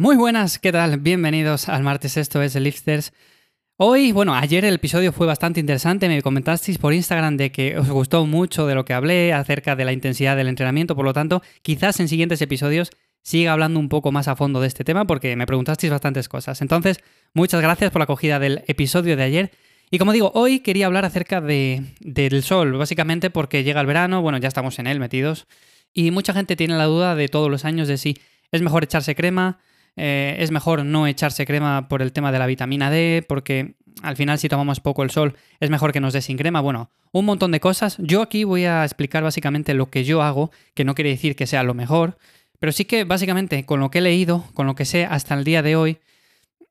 [0.00, 1.00] Muy buenas, ¿qué tal?
[1.00, 3.12] Bienvenidos al martes, esto es Lifters.
[3.78, 7.90] Hoy, bueno, ayer el episodio fue bastante interesante, me comentasteis por Instagram de que os
[7.90, 11.42] gustó mucho de lo que hablé acerca de la intensidad del entrenamiento, por lo tanto,
[11.62, 12.90] quizás en siguientes episodios
[13.22, 16.62] siga hablando un poco más a fondo de este tema porque me preguntasteis bastantes cosas.
[16.62, 17.00] Entonces,
[17.34, 19.50] muchas gracias por la acogida del episodio de ayer.
[19.90, 24.22] Y como digo, hoy quería hablar acerca de, del sol, básicamente porque llega el verano,
[24.22, 25.48] bueno, ya estamos en él metidos,
[25.92, 28.16] y mucha gente tiene la duda de todos los años de si
[28.52, 29.58] es mejor echarse crema,
[29.98, 34.16] eh, es mejor no echarse crema por el tema de la vitamina D, porque al
[34.16, 36.60] final si tomamos poco el sol es mejor que nos dé sin crema.
[36.60, 37.96] Bueno, un montón de cosas.
[37.98, 41.46] Yo aquí voy a explicar básicamente lo que yo hago, que no quiere decir que
[41.46, 42.16] sea lo mejor,
[42.58, 45.44] pero sí que básicamente con lo que he leído, con lo que sé hasta el
[45.44, 45.98] día de hoy,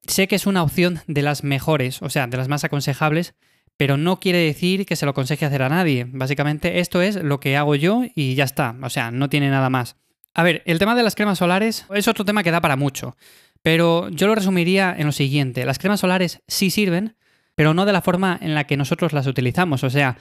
[0.07, 3.35] sé que es una opción de las mejores, o sea, de las más aconsejables,
[3.77, 6.07] pero no quiere decir que se lo aconseje hacer a nadie.
[6.09, 9.69] Básicamente esto es lo que hago yo y ya está, o sea, no tiene nada
[9.69, 9.97] más.
[10.37, 13.17] A ver, el tema de las cremas solares es otro tema que da para mucho,
[13.63, 15.65] pero yo lo resumiría en lo siguiente.
[15.65, 17.15] Las cremas solares sí sirven,
[17.55, 19.83] pero no de la forma en la que nosotros las utilizamos.
[19.83, 20.19] O sea,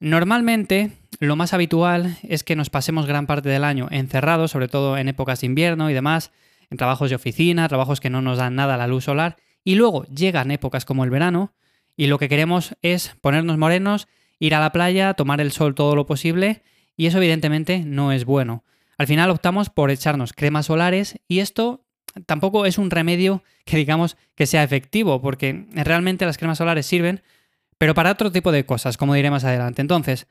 [0.00, 4.96] normalmente lo más habitual es que nos pasemos gran parte del año encerrados, sobre todo
[4.96, 6.32] en épocas de invierno y demás,
[6.70, 10.06] en trabajos de oficina, trabajos que no nos dan nada la luz solar, y luego
[10.06, 11.52] llegan épocas como el verano,
[11.94, 14.08] y lo que queremos es ponernos morenos,
[14.38, 16.62] ir a la playa, tomar el sol todo lo posible,
[16.96, 18.64] y eso evidentemente no es bueno.
[18.98, 21.84] Al final optamos por echarnos cremas solares y esto
[22.26, 27.22] tampoco es un remedio que digamos que sea efectivo, porque realmente las cremas solares sirven,
[27.78, 29.80] pero para otro tipo de cosas, como diré más adelante.
[29.80, 30.26] Entonces,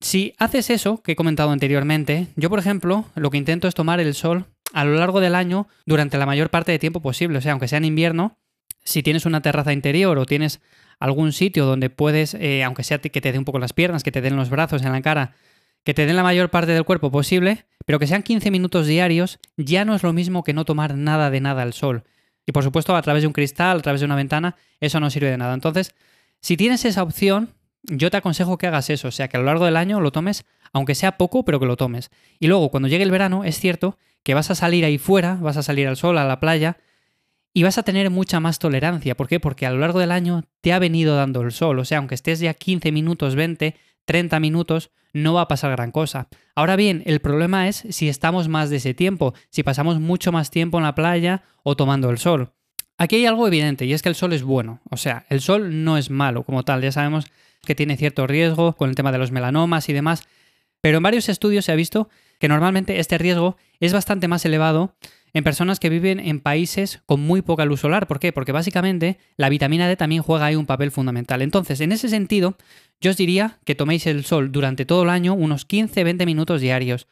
[0.00, 4.00] si haces eso que he comentado anteriormente, yo por ejemplo lo que intento es tomar
[4.00, 7.40] el sol a lo largo del año durante la mayor parte de tiempo posible, o
[7.40, 8.36] sea, aunque sea en invierno,
[8.84, 10.60] si tienes una terraza interior o tienes
[10.98, 14.12] algún sitio donde puedes, eh, aunque sea que te dé un poco las piernas, que
[14.12, 15.34] te den los brazos en la cara,
[15.84, 19.38] que te den la mayor parte del cuerpo posible, pero que sean 15 minutos diarios,
[19.56, 22.04] ya no es lo mismo que no tomar nada de nada al sol.
[22.46, 25.10] Y por supuesto, a través de un cristal, a través de una ventana, eso no
[25.10, 25.54] sirve de nada.
[25.54, 25.94] Entonces,
[26.40, 27.50] si tienes esa opción,
[27.82, 30.12] yo te aconsejo que hagas eso, o sea, que a lo largo del año lo
[30.12, 32.10] tomes, aunque sea poco, pero que lo tomes.
[32.38, 35.56] Y luego, cuando llegue el verano, es cierto que vas a salir ahí fuera, vas
[35.56, 36.76] a salir al sol, a la playa,
[37.52, 39.16] y vas a tener mucha más tolerancia.
[39.16, 39.40] ¿Por qué?
[39.40, 42.14] Porque a lo largo del año te ha venido dando el sol, o sea, aunque
[42.14, 43.74] estés ya 15 minutos, 20,
[44.10, 46.26] 30 minutos, no va a pasar gran cosa.
[46.56, 50.50] Ahora bien, el problema es si estamos más de ese tiempo, si pasamos mucho más
[50.50, 52.50] tiempo en la playa o tomando el sol.
[52.98, 55.84] Aquí hay algo evidente y es que el sol es bueno, o sea, el sol
[55.84, 57.26] no es malo como tal, ya sabemos
[57.64, 60.24] que tiene cierto riesgo con el tema de los melanomas y demás,
[60.80, 62.08] pero en varios estudios se ha visto
[62.40, 64.96] que normalmente este riesgo es bastante más elevado
[65.32, 68.06] en personas que viven en países con muy poca luz solar.
[68.06, 68.32] ¿Por qué?
[68.32, 71.42] Porque básicamente la vitamina D también juega ahí un papel fundamental.
[71.42, 72.56] Entonces, en ese sentido,
[73.00, 77.06] yo os diría que toméis el sol durante todo el año unos 15-20 minutos diarios.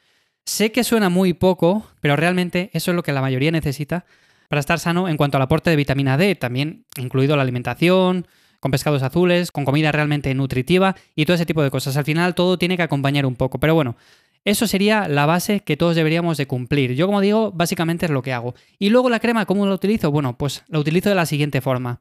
[0.44, 4.06] Sé que suena muy poco, pero realmente eso es lo que la mayoría necesita
[4.48, 8.26] para estar sano en cuanto al aporte de vitamina D, también incluido la alimentación,
[8.60, 11.96] con pescados azules, con comida realmente nutritiva y todo ese tipo de cosas.
[11.96, 13.96] Al final todo tiene que acompañar un poco, pero bueno,
[14.44, 16.94] eso sería la base que todos deberíamos de cumplir.
[16.94, 18.54] Yo, como digo, básicamente es lo que hago.
[18.78, 20.10] Y luego la crema, ¿cómo la utilizo?
[20.10, 22.00] Bueno, pues la utilizo de la siguiente forma.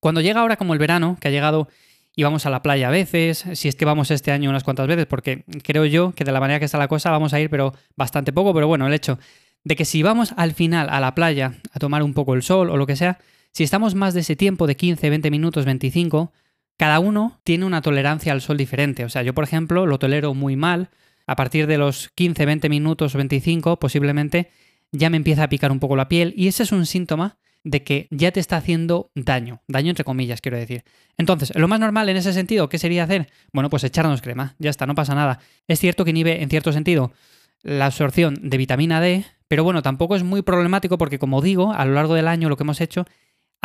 [0.00, 1.68] Cuando llega ahora como el verano, que ha llegado
[2.14, 4.86] y vamos a la playa a veces, si es que vamos este año unas cuantas
[4.86, 7.50] veces, porque creo yo que de la manera que está la cosa vamos a ir,
[7.50, 9.18] pero bastante poco, pero bueno, el hecho
[9.64, 12.70] de que si vamos al final a la playa a tomar un poco el sol
[12.70, 13.18] o lo que sea,
[13.52, 16.32] si estamos más de ese tiempo de 15, 20 minutos, 25,
[16.76, 19.04] cada uno tiene una tolerancia al sol diferente.
[19.04, 20.90] O sea, yo por ejemplo lo tolero muy mal,
[21.26, 24.50] a partir de los 15, 20 minutos o 25 posiblemente
[24.92, 27.82] ya me empieza a picar un poco la piel y ese es un síntoma de
[27.82, 30.84] que ya te está haciendo daño, daño entre comillas quiero decir.
[31.18, 33.28] Entonces, lo más normal en ese sentido, ¿qué sería hacer?
[33.52, 35.40] Bueno, pues echarnos crema, ya está, no pasa nada.
[35.66, 37.12] Es cierto que inhibe en cierto sentido
[37.62, 41.84] la absorción de vitamina D, pero bueno, tampoco es muy problemático porque como digo, a
[41.84, 43.04] lo largo del año lo que hemos hecho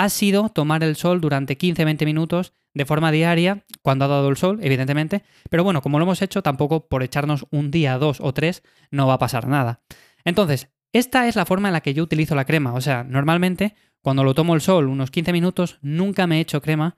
[0.01, 4.38] ha sido tomar el sol durante 15-20 minutos de forma diaria, cuando ha dado el
[4.38, 8.34] sol, evidentemente, pero bueno, como lo hemos hecho, tampoco por echarnos un día, dos o
[8.34, 9.81] tres, no va a pasar nada.
[10.25, 13.75] Entonces, esta es la forma en la que yo utilizo la crema, o sea, normalmente
[14.01, 16.98] cuando lo tomo el sol unos 15 minutos, nunca me echo crema,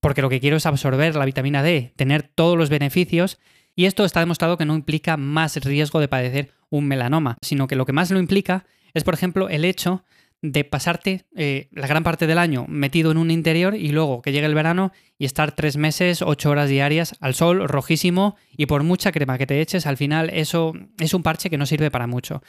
[0.00, 3.38] porque lo que quiero es absorber la vitamina D, tener todos los beneficios,
[3.76, 7.76] y esto está demostrado que no implica más riesgo de padecer un melanoma, sino que
[7.76, 10.02] lo que más lo implica es, por ejemplo, el hecho
[10.46, 14.30] de pasarte eh, la gran parte del año metido en un interior y luego que
[14.30, 18.82] llegue el verano y estar tres meses, ocho horas diarias al sol, rojísimo, y por
[18.82, 22.06] mucha crema que te eches, al final eso es un parche que no sirve para
[22.06, 22.42] mucho.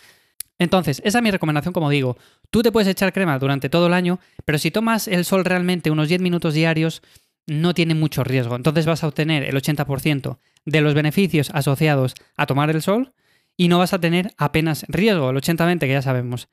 [0.60, 2.18] Entonces, esa es mi recomendación, como digo.
[2.50, 5.90] Tú te puedes echar crema durante todo el año, pero si tomas el sol realmente
[5.90, 7.02] unos 10 minutos diarios,
[7.48, 8.58] no tiene mucho riesgo.
[8.58, 13.14] Entonces vas a obtener el 80% de los beneficios asociados a tomar el sol
[13.56, 16.50] y no vas a tener apenas riesgo, el 80-20 que ya sabemos.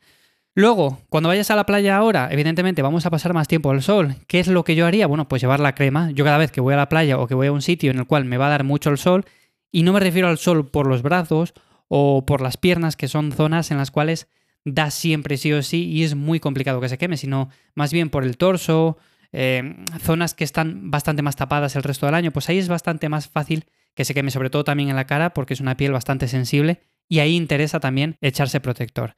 [0.54, 4.16] Luego, cuando vayas a la playa ahora, evidentemente vamos a pasar más tiempo al sol.
[4.26, 5.06] ¿Qué es lo que yo haría?
[5.06, 6.10] Bueno, pues llevar la crema.
[6.10, 7.98] Yo cada vez que voy a la playa o que voy a un sitio en
[7.98, 9.24] el cual me va a dar mucho el sol,
[9.70, 11.54] y no me refiero al sol por los brazos
[11.88, 14.28] o por las piernas, que son zonas en las cuales
[14.64, 18.10] da siempre sí o sí y es muy complicado que se queme, sino más bien
[18.10, 18.98] por el torso,
[19.32, 23.08] eh, zonas que están bastante más tapadas el resto del año, pues ahí es bastante
[23.08, 23.64] más fácil
[23.94, 26.80] que se queme, sobre todo también en la cara, porque es una piel bastante sensible
[27.08, 29.14] y ahí interesa también echarse protector.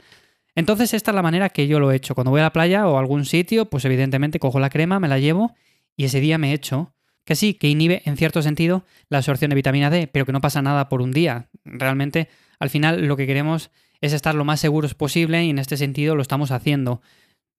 [0.54, 2.14] Entonces esta es la manera que yo lo he hecho.
[2.14, 5.08] Cuando voy a la playa o a algún sitio, pues evidentemente cojo la crema, me
[5.08, 5.54] la llevo
[5.96, 6.94] y ese día me echo.
[7.24, 10.40] Que sí, que inhibe en cierto sentido la absorción de vitamina D, pero que no
[10.40, 11.48] pasa nada por un día.
[11.64, 12.28] Realmente,
[12.58, 13.70] al final, lo que queremos
[14.00, 17.00] es estar lo más seguros posible y en este sentido lo estamos haciendo.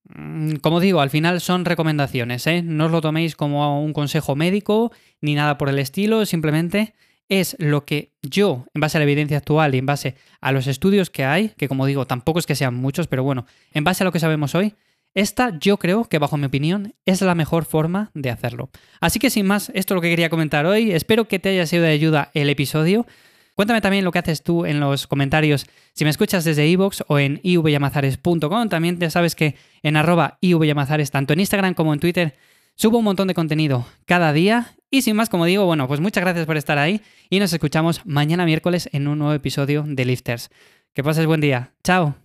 [0.04, 2.62] Mm, como digo, al final son recomendaciones, ¿eh?
[2.62, 6.94] No os lo toméis como un consejo médico ni nada por el estilo, simplemente
[7.30, 10.68] es lo que yo, en base a la evidencia actual y en base a los
[10.68, 14.04] estudios que hay, que como digo, tampoco es que sean muchos, pero bueno, en base
[14.04, 14.76] a lo que sabemos hoy,
[15.16, 18.70] esta yo creo que bajo mi opinión es la mejor forma de hacerlo.
[19.00, 21.66] Así que sin más, esto es lo que quería comentar hoy, espero que te haya
[21.66, 23.08] sido de ayuda el episodio.
[23.56, 27.20] Cuéntame también lo que haces tú en los comentarios si me escuchas desde iVoox o
[27.20, 28.68] en ivyamazares.com.
[28.68, 32.36] También ya sabes que en arroba ivyamazares, tanto en Instagram como en Twitter,
[32.76, 34.76] subo un montón de contenido cada día.
[34.96, 38.00] Y sin más, como digo, bueno, pues muchas gracias por estar ahí y nos escuchamos
[38.06, 40.50] mañana miércoles en un nuevo episodio de Lifters.
[40.94, 41.74] Que pases buen día.
[41.84, 42.16] Chao.